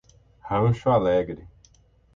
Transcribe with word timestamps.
Rancho 0.49 0.89
Alegre 0.91 1.47